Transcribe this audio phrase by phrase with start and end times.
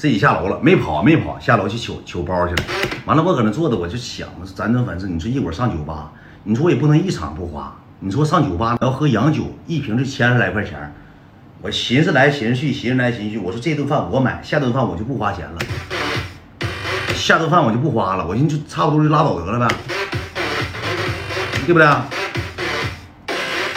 [0.00, 2.62] 自己下楼了，没跑没跑，下楼去取取包去了。
[3.04, 4.26] 完了，我搁那坐着，我就想，
[4.56, 6.10] 咱这反正你说一会儿上酒吧，
[6.42, 7.76] 你说我也不能一场不花。
[7.98, 10.90] 你说上酒吧要喝洋酒，一瓶就千十来块钱。
[11.60, 15.58] 我寻思来寻思去，寻思来寻思去，我说这顿饭我买，下顿饭我就不花钱了。
[17.14, 19.68] 下顿饭我就不花了，我寻思就差不多就拉倒得了呗，
[21.66, 21.86] 对不对？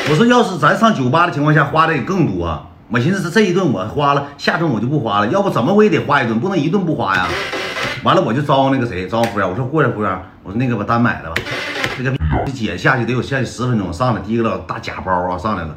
[0.10, 2.70] 我说要是咱上酒吧的情况下花的也更多。
[2.94, 5.28] 我寻思这这一顿我花了，下顿我就不花了。
[5.30, 7.28] 要不怎么我也得花一顿，不能一顿不花呀。
[8.04, 11.36] 完了我就招呼那个谁，招呼服务员，我说过来服务员，我说那个把单买了吧。
[11.98, 12.16] 这个
[12.54, 15.76] 姐下去得有下去十分钟，上来提个大假包啊上来了，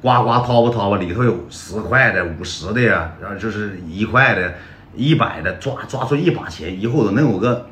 [0.00, 4.54] 呱呱掏吧掏吧，里头有十块的、五十的呀，然后就是一块的、
[4.94, 7.66] 一百的，抓抓出一把钱，一后头能有个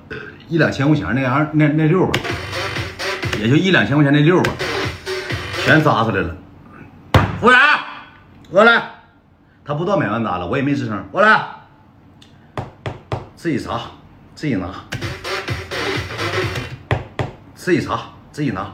[0.51, 2.13] 一两千块钱那样那那六吧，
[3.41, 4.53] 也就一两千块钱那六吧，
[5.65, 6.37] 全扎出来了。
[7.41, 7.59] 服务员。
[8.51, 8.91] 过来，
[9.65, 11.05] 他不知道买完单了，我也没吱声。
[11.11, 11.47] 过来，
[13.35, 13.81] 自己查，
[14.37, 14.69] 自己拿，
[17.55, 18.73] 自己查，自己拿。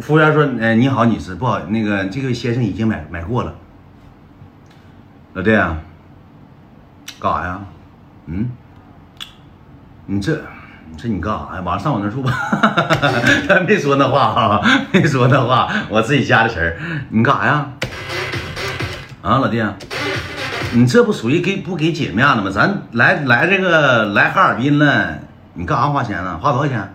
[0.00, 3.54] 服务员说：“哎，你好，女士，不好，那个这个先生已经买买过了。”
[5.34, 5.76] 老弟啊，
[7.20, 7.60] 干啥呀？
[8.24, 8.50] 嗯，
[10.06, 10.42] 你这，
[10.96, 11.62] 这你干啥呀？
[11.64, 12.30] 晚上上我那住吧。
[13.48, 14.60] 他 没说那话哈，
[14.92, 16.76] 没说那话，我自己家的词儿。
[17.08, 17.66] 你干啥呀？
[19.22, 19.62] 啊，老弟，
[20.72, 22.50] 你这不属于给不给姐面子吗？
[22.50, 25.18] 咱来来这个来哈尔滨了，
[25.54, 26.38] 你干啥花钱呢？
[26.38, 26.94] 花多少钱？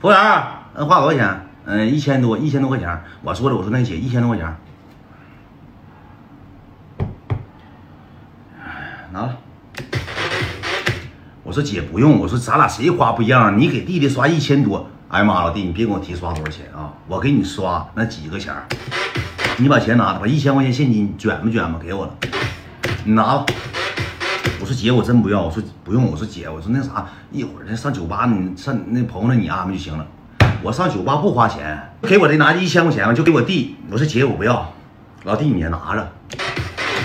[0.00, 0.20] 服务员，
[0.86, 1.46] 花多少钱？
[1.66, 3.02] 嗯，一千多，一千多块钱。
[3.22, 4.56] 我说的，我说那姐一千多块钱，
[9.12, 9.36] 拿了。
[11.50, 13.58] 我说姐不用，我说咱俩谁花不一样？
[13.58, 16.94] 你给弟弟刷一千多，哎呀妈，老弟，你别跟我提刷多少钱啊！
[17.08, 18.54] 我给你刷那几个钱。
[19.56, 22.14] 你把钱拿着，把一千块钱现金卷吧卷吧，给我了。
[23.02, 23.46] 你拿吧。
[24.60, 25.42] 我说姐，我真不要。
[25.42, 26.08] 我说不用。
[26.08, 30.06] 我说姐，我说那啥，一会儿上酒吧，你上那朋友那你安排就行了。
[30.62, 33.74] 我上酒吧不花钱，给我这拿一千块钱吧，就给我弟。
[33.90, 34.72] 我说姐，我不要。
[35.24, 36.12] 老弟你也拿着，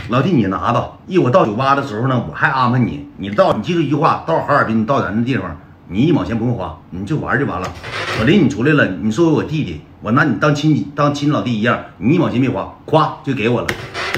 [0.09, 0.93] 老弟你拿着。
[1.07, 3.07] 一会到酒吧的时候呢，我还安排你。
[3.17, 5.55] 你到你记住一句话，到哈尔滨到咱这地方，
[5.88, 7.67] 你一毛钱不用花，你就玩就完了。
[8.19, 9.81] 我领你出来了，你作为我弟弟。
[10.01, 13.67] 我拿你当亲当亲老弟一样，你一毛钱没花，咵就给我了，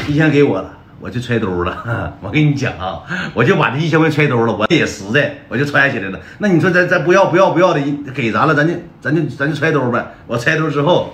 [0.08, 2.14] 一千给我了，我就揣兜了。
[2.20, 6.20] 我跟你讲啊，我就把这一千块揣兜了，我也实在，我就揣起来了。
[6.40, 7.82] 那你说咱咱不要不要不要的，
[8.14, 10.06] 给咱了，咱就咱就咱就揣兜呗。
[10.28, 11.14] 我揣兜之后。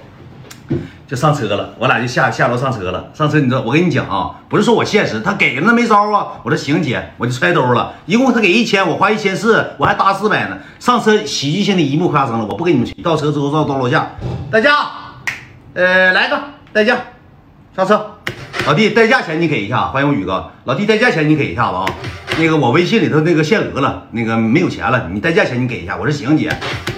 [1.06, 3.09] 就上车了，我俩就下下楼上车了。
[3.14, 6.40] 上车，你知道我跟你讲啊，不是说我现实，他给了那没招啊。
[6.44, 7.94] 我说行姐，我就揣兜了。
[8.06, 10.58] 一共他给一千，我花一千四，我还搭四百呢。
[10.80, 12.94] 上车喜剧性的一幕发生了，我不跟你们去。
[13.02, 14.12] 到车之后到到楼下，
[14.50, 14.72] 代驾，
[15.74, 16.40] 呃，来个
[16.72, 16.97] 代驾，
[17.75, 18.09] 上车。
[18.66, 20.50] 老弟，代驾钱你给一下，欢迎我宇哥。
[20.64, 21.85] 老弟，代驾钱你给一下子啊。
[22.40, 25.97] 那个我微信里头那个限额了，那个没有钱了，你代驾钱你给一下。
[25.97, 26.50] 我说行姐。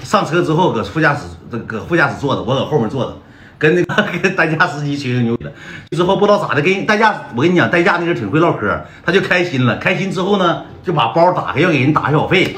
[0.03, 1.23] 上车之后搁副驾驶，
[1.65, 3.17] 搁副驾驶坐着，我搁后面坐着。
[3.57, 5.51] 跟那个 跟代驾司机吹吹牛的，
[5.91, 9.77] 之后不知道咋的，跟代驾我跟你讲，代驾那人挺会唠嗑，他就开心了。
[9.77, 12.55] 开心之后呢，就把包打开要给人打小费。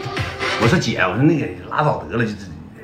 [0.62, 2.32] 我说姐，我说那个拉倒得了，就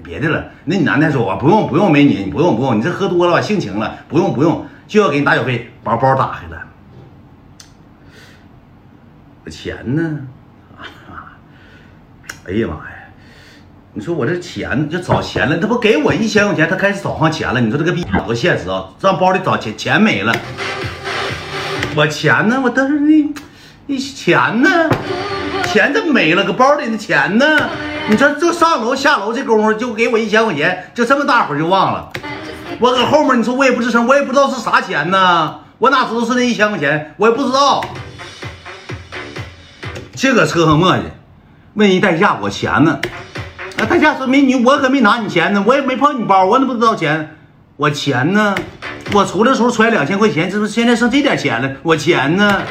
[0.04, 0.46] 别的了。
[0.66, 5.70] 那你男的说，不用不用，美女，你不用不用，你这喝多了吧，性情了，不用不用，就要给你打小费。
[5.84, 6.62] 把包打开了，
[9.52, 10.20] 钱呢？
[12.46, 13.03] 哎呀妈呀！
[13.96, 17.62] 你说我这钱就找钱了，他不给我一千块钱，他开始找上钱了。
[17.62, 18.86] 你说这个逼多现实啊！
[19.00, 20.34] 上包里找钱，钱没了。
[21.96, 22.60] 我钱呢？
[22.64, 23.34] 我当时那
[23.86, 24.90] 那钱呢？
[25.66, 26.44] 钱怎么没了？
[26.44, 27.46] 搁包里的钱呢？
[28.10, 32.12] 你说这上楼下楼这功夫就给我一千块钱，就这么大会就忘了。
[32.80, 35.60] 我搁后面，你说我也不吱声，我也不知道是啥钱呢？
[35.78, 37.14] 我哪知道是那一千块钱？
[37.18, 37.86] 我也不知道。
[40.16, 41.02] 这搁车上磨叽，
[41.76, 43.00] 问人代驾，我钱呢？
[43.86, 47.36] 代驾说：“美女，我可没拿你钱呢，我也没碰你包，我怎么知道钱？
[47.76, 48.56] 我钱呢？
[49.14, 51.70] 我出来的时候揣两千块钱，这不现在剩这点钱了？
[51.84, 52.62] 我钱呢？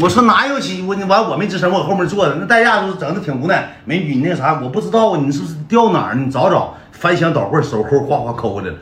[0.00, 0.84] 我说哪有钱？
[0.86, 2.34] 我你完我没吱声，我后面坐着。
[2.34, 3.76] 那代驾说整的挺无奈。
[3.84, 6.14] 美女，你那啥，我不知道啊，你是不是掉哪儿？
[6.14, 8.74] 你找找，翻箱倒柜，手抠哗哗抠的。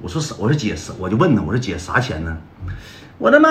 [0.00, 2.36] 我说我说姐是，我就问他，我说姐啥钱呢？
[3.16, 3.48] 我他妈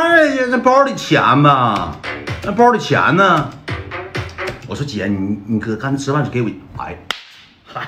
[0.50, 1.96] 那包里钱吧，
[2.44, 3.50] 那包里钱呢？
[4.68, 6.96] 我说姐，你你哥刚才吃饭就给我，哎。”
[7.70, 7.86] 嗨，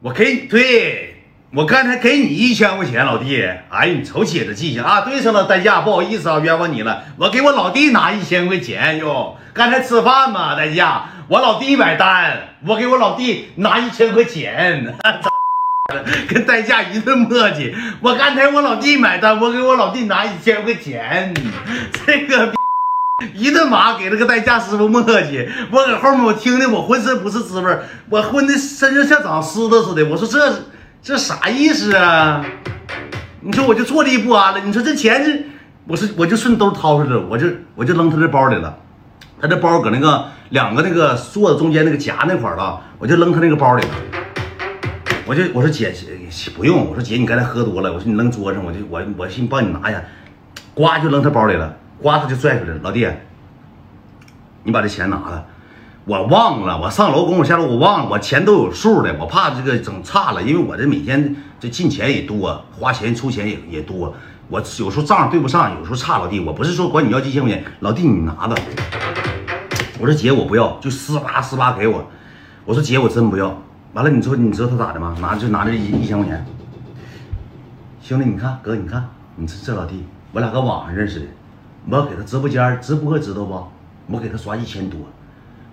[0.00, 3.44] 我给你对我刚才给你一千块钱，老弟。
[3.70, 5.00] 哎，你瞅姐的记性啊！
[5.00, 7.02] 对上了，代驾，不好意思啊，冤枉你了。
[7.16, 9.36] 我给我老弟拿一千块钱哟。
[9.52, 14.94] 刚才吃饭嘛，代驾，我老弟买单，我给我老弟拿一千块钱。
[16.28, 17.74] 跟代驾一顿磨叽。
[18.00, 21.34] 我刚才我老弟买单，我给我老弟拿一千块钱。
[22.06, 22.59] 这个。
[23.34, 27.78] 一顿骂给那个代驾师傅磨叽，我搁后面我听的我浑身不是滋味，
[28.08, 30.04] 我混的身上像长虱子似的。
[30.06, 30.52] 我说这
[31.02, 32.44] 这啥意思啊？
[33.40, 34.60] 你说我就坐立不安了。
[34.60, 35.44] 你说这钱是，
[35.86, 38.76] 我是我就顺兜掏出来了，我就我就扔他这包里了。
[39.40, 43.88] 他这包搁那个两个那个座子中间那个夹那块了，我就扔他那个包里了。
[45.26, 46.06] 我就我说姐姐
[46.56, 50.02] 不用，我说姐你刚才喝多了，我说你扔桌上，我就我我寻帮你拿下，
[50.74, 51.76] 呱就扔他包里了。
[52.02, 52.80] 呱，他就拽出来了。
[52.82, 53.06] 老弟，
[54.64, 55.46] 你把这钱拿了。
[56.06, 59.14] 我忘了，我上楼跟我下楼，我忘了，我钱都有数的。
[59.20, 64.14] 我怕这个整差了，因为我这每天这进钱也多，花钱出钱也也多。
[64.48, 66.18] 我有时候账对不上，有时候差。
[66.18, 68.56] 老弟，我不是说管你要几千块钱，老弟你拿着。
[70.00, 72.04] 我说姐，我不要，就撕吧撕吧给我。
[72.64, 73.56] 我说姐，我真不要。
[73.92, 75.14] 完了，你说你知道他咋的吗？
[75.20, 76.44] 拿就拿这一一千块钱。
[78.02, 79.06] 兄弟，你看哥，你看
[79.36, 81.26] 你这这老弟，我俩搁网上认识的。
[81.88, 83.66] 我给他直播间直播知道不？
[84.12, 85.00] 我给他刷一千多，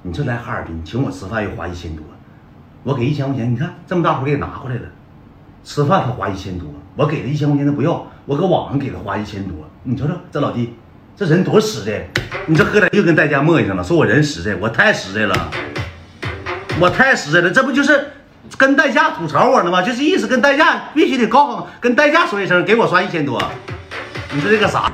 [0.03, 2.05] 你这来哈尔滨请我吃饭又花一千多，
[2.83, 4.83] 我给一千块钱，你看这么大活给拿回来了，
[5.63, 10.75] 吃饭他花一千多，我给他一千块钱他不要，我搁网上给他花一千多，你瞅瞅这老弟，
[11.15, 12.07] 这人多实在，
[12.45, 15.51] 你这喝点又跟代驾磨叽上了，说我人实在，我太实在了，
[16.79, 18.11] 我太实在了，这不就是
[18.55, 19.81] 跟代驾吐槽我呢吗？
[19.81, 23.41] 就是意思跟代驾必须得告诉跟代驾说一声，给我刷一千多，
[24.31, 24.91] 你说这个啥？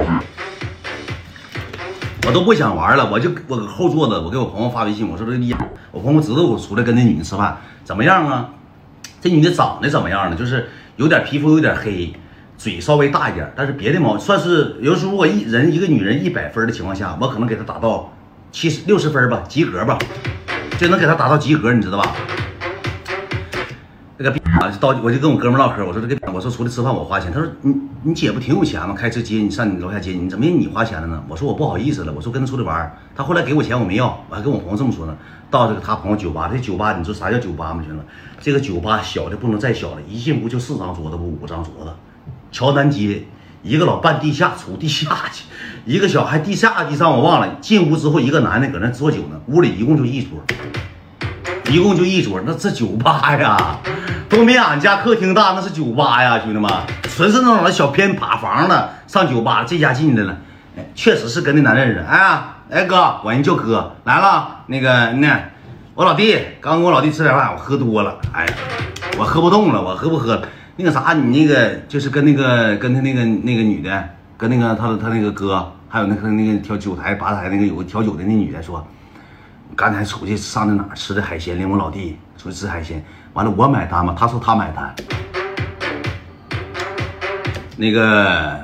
[2.26, 5.54] 我都不想玩了，我就我搁后座子，我给我朋友发微信，我说这一，
[5.92, 8.50] 我朋友知道我出来跟那女的吃饭，怎么样啊？
[9.20, 10.36] 这女的长得怎么样呢？
[10.38, 12.14] 就是有点皮肤有点黑，
[12.58, 18.14] 嘴稍微大一点，但是别的毛算是，有时候如果一人一个女人一百分的情况下，我可能给她打到
[18.54, 20.00] 七十六十分吧，及格吧，
[20.78, 22.16] 就能给她打到及格，你知道吧？
[24.24, 28.96] 那个啊，就到我就跟我哥们唠嗑，我说这个我说出来吃饭我花钱，他说你你姐不挺有钱吗？
[28.98, 31.22] 开车接你上你楼下接你，怎么也你花钱了呢？
[31.28, 35.14] 我说我不好意思了，我说跟他出来玩，他后来给我钱我没要，我还跟我朋友这么说呢。
[35.52, 37.84] 到这个他朋友酒吧，这酒吧你说啥叫酒吧吗？
[37.86, 38.02] 兄弟，
[38.40, 41.92] 这个酒吧小的不能再小了，一进屋就四张桌子不五张桌子。
[42.50, 43.26] 桥南街
[43.62, 45.44] 一个老半地下出地下去，
[45.86, 47.58] 一个小还地下地上我忘了。
[47.60, 50.40] 进屋之后一个男的搁那坐酒呢，屋里一共就一桌，
[51.70, 53.80] 一共就一桌，那这酒吧呀。
[54.34, 56.68] 都没俺家客厅大，那是酒吧呀，兄弟们，
[57.04, 59.64] 纯是那种小偏趴房的上酒吧。
[59.64, 60.36] 这家进来了，
[60.96, 62.04] 确实是跟那男的似的。
[62.08, 64.62] 哎，哎哥，管人叫哥来了。
[64.66, 65.40] 那个那
[65.94, 68.44] 我老弟刚跟我老弟吃点饭，我喝多了，哎，
[69.20, 70.48] 我喝不动了，我喝不喝了？
[70.78, 78.84] 那个啥，你那个就是跟那个跟他那个那个女的，跟那个他他那个哥，还有那个那个调酒台吧台那个有个调酒的那女的说，
[79.76, 83.06] 刚才出去上那哪吃的海鲜，领我老弟出去吃海鲜。
[83.34, 84.16] 完了，我买单吗？
[84.18, 84.94] 他说他买单。
[87.76, 88.60] 那个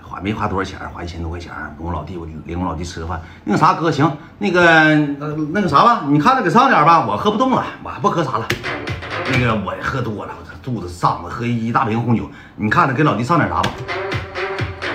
[0.00, 3.20] 花没花多少钱，花一千多块钱，跟我老弟，我领我老弟吃个饭。
[3.44, 4.96] 那个啥哥，行，那个
[5.52, 8.48] 那个啥吧，你看着给上点吧，我喝不动了，我还不喝啥了。
[9.30, 12.30] 那个我喝多了，我这肚子胀了，喝一大瓶红酒。
[12.56, 13.70] 你看着给老弟上点啥吧。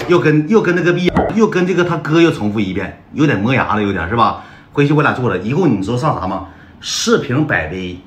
[0.08, 4.42] 又跟又跟那个逼，又跟这个他哥又重复一遍，有点磨牙了，有点是吧？
[4.74, 6.48] 回去我俩做了一共，你知道上啥吗？
[6.82, 8.00] 四瓶百威。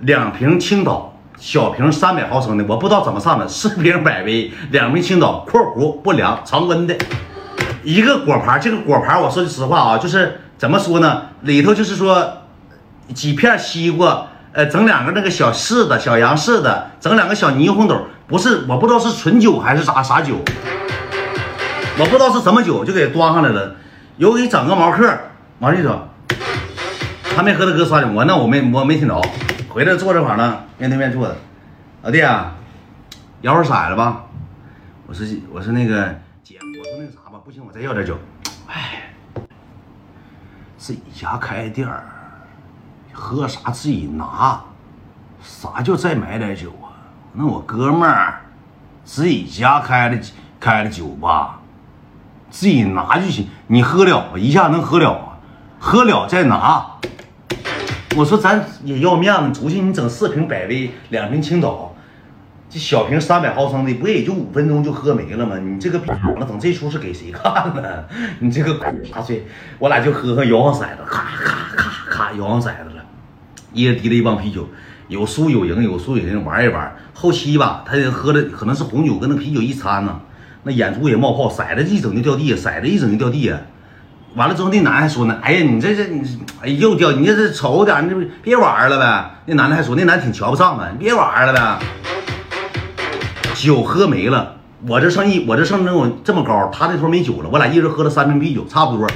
[0.00, 3.46] 两瓶青岛小瓶三百毫升的，我不知道怎么上的。
[3.46, 6.96] 四瓶百威， 两瓶青岛（括弧不凉，常温的）。
[7.84, 11.22] 一个果盘，这个果盘我说句实话啊，就是怎么说呢？
[11.42, 12.42] 里头就是说
[13.14, 17.96] 几片西瓜，呃，整两个那个小柿子、小洋柿子，整两个小霓虹豆。
[18.26, 20.34] 不是，我不知道是纯酒还是啥啥酒，
[21.98, 23.74] 我不知道是什么酒，就给端上来了。
[24.16, 25.08] 有给整个毛克
[25.60, 26.08] 往里整，
[27.36, 29.22] 还没和他哥刷的，我那我没我没听着。
[29.78, 31.36] 回来坐这块呢，面对面坐的，
[32.02, 32.52] 老弟啊，
[33.42, 34.24] 摇会骰子吧。
[35.06, 38.18] 我说我说那个姐，我说那个啥吧，不行，我再要点酒。
[38.66, 39.14] 哎，
[40.76, 42.02] 自己家开店儿，
[43.12, 44.60] 喝啥自己拿，
[45.40, 46.98] 啥叫再买点酒啊？
[47.32, 48.40] 那我哥们儿
[49.04, 50.20] 自己家开的
[50.58, 51.60] 开的酒吧，
[52.50, 53.48] 自己拿就行。
[53.68, 55.38] 你喝了，一下能喝了啊，
[55.78, 56.84] 喝了再拿。
[58.18, 61.94] 我说咱也要面子，出去你整四瓶百威，两瓶青岛，
[62.68, 65.56] 这小瓶三百毫升的，不也就五分钟就喝没了吗？
[65.56, 68.04] 你这个逼了，整这出是给谁看呢？
[68.40, 68.74] 你这个
[69.12, 69.46] 大岁，
[69.78, 73.04] 我俩就喝喝摇晃骰子，咔咔咔咔摇晃骰子了，
[73.72, 74.68] 一人提了一帮啤酒，
[75.06, 76.96] 有输有赢，有输有赢，玩一玩。
[77.14, 80.20] 后期吧，他喝了可能是红酒跟那啤酒一掺呢，
[80.64, 83.60] 那眼珠也冒泡，骰子一整就掉地下，骰子一整就掉地下。
[84.34, 86.22] 完了之后，那男的还说呢：“哎呀，你这这你，
[86.62, 91.78] 哎又掉，你这这瞅点，你这别玩了呗。”那男的还说：“那男挺瞧不上的，你别玩了呗。”
[93.54, 94.56] 酒喝没了，
[94.86, 99.06] 我这剩一，我这剩那种这么高，他那头没酒了，我俩一人喝了三瓶啤酒，差不多。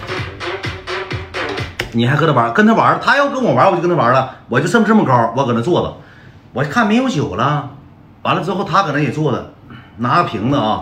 [1.93, 5.95] 你还和他玩，跟他玩，他要跟我玩，我就跟他玩了，我就这么这么高，我搁那坐着，
[6.55, 7.71] 我看没有酒了，
[8.23, 9.53] 完了之后他搁那也坐着，
[9.99, 10.81] 拿个瓶子啊，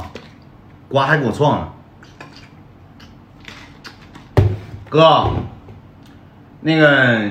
[0.88, 1.72] 呱还给我撞了，
[4.90, 5.30] 哥，
[6.62, 7.30] 那个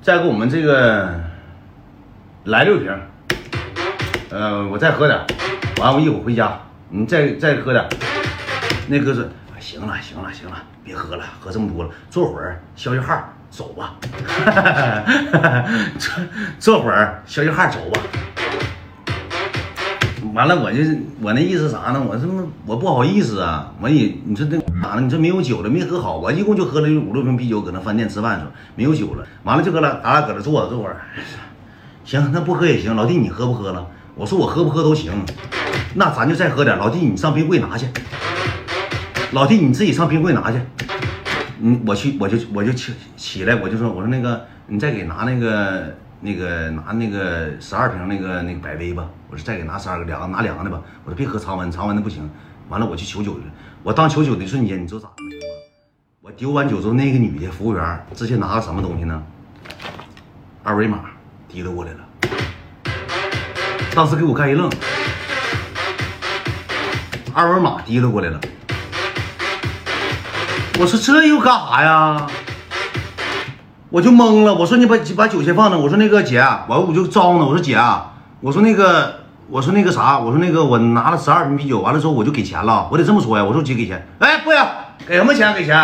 [0.00, 1.12] 再给我们这个
[2.44, 2.90] 来六瓶，
[4.30, 5.20] 呃，我再喝点，
[5.76, 7.86] 完我一会儿回家，你再再喝点，
[8.88, 9.22] 那哥说。
[9.58, 13.94] 行了，行了，行了，别喝了，喝这么多了，坐会儿消消汗，走吧。
[15.98, 16.14] 坐
[16.58, 18.00] 坐会儿消消汗，走吧。
[20.36, 20.82] 完了，我就
[21.22, 22.06] 我那意思啥呢？
[22.06, 23.72] 我这么我不好意思啊。
[23.80, 25.00] 我也你说这咋了？
[25.00, 26.18] 你说没有酒了，没喝好。
[26.18, 29.24] 我一共就喝了五六瓶啤酒，搁那饭店吃饭的时候没有酒了。
[29.44, 31.00] 完了就搁那咱俩搁那坐着坐会儿。
[32.04, 32.94] 行，那不喝也行。
[32.94, 33.86] 老弟，你喝不喝了？
[34.14, 35.10] 我说我喝不喝都行。
[35.94, 36.76] 那咱就再喝点。
[36.76, 37.86] 老弟，你上冰柜拿去。
[39.32, 40.58] 老弟，你自己上冰柜拿去。
[41.62, 49.08] 嗯，我去，我就我就起起来，我就说，我说那个，你再给拿那个那个拿那个十二瓶那个那个百威吧。
[49.28, 50.80] 我说再给拿十二个，两个拿凉的吧。
[51.04, 52.28] 我说别喝常温，常温的不行。
[52.68, 53.52] 完了，我去求酒去了。
[53.82, 55.30] 我当求酒的瞬间，你知道咋的吗？
[56.20, 59.22] 我丢完酒之后，那个女的服务员直接拿个什么东西呢？
[60.64, 61.04] 二维码
[61.48, 61.98] 提溜过来了。
[63.94, 64.68] 当时给我干一愣，
[67.32, 68.40] 二维码提溜过来了。
[70.78, 72.26] 我说这又干啥呀？
[73.96, 74.52] 我就懵了。
[74.54, 75.78] 我说你把把酒先放那。
[75.78, 76.38] 我说那个姐，
[76.68, 77.46] 完我就招呢。
[77.46, 77.80] 我说姐，
[78.42, 82.86] 我说那个，我说那个啥，我说那个我拿了十二瓶啤酒，完了之后我就给钱了。
[82.92, 83.42] 我得这么说呀。
[83.42, 84.62] 我说姐给钱，哎，不行，
[85.08, 85.54] 给什么钱？
[85.54, 85.74] 给钱，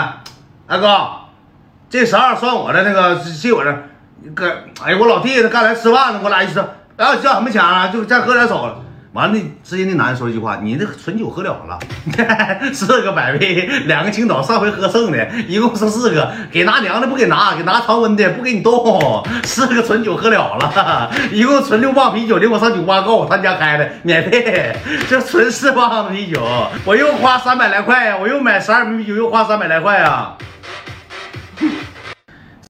[0.66, 1.06] 大哥，
[1.88, 3.74] 这十二算我的，那个借我的。
[4.34, 4.46] 哥，
[4.84, 6.60] 哎，我老弟他刚才吃饭呢，我俩一吃，
[6.98, 7.88] 哎，要什么钱啊？
[7.88, 8.76] 就再喝点少了。
[9.12, 11.78] 完了，直接那男的说一句话：“你那纯酒喝了了，
[12.72, 24.74] 四个百威，两个青岛，上回喝剩的，一共是四个，给拿凉的不给拿，给拿常温的不给你动，四个纯酒喝了了，一共纯六磅啤酒，领我上酒吧告诉我他家开的，免费，
[25.10, 26.40] 这纯四磅的啤酒，
[26.86, 30.32] 我又花三百来块呀，我又买十二瓶啤酒，又花三百来块呀。”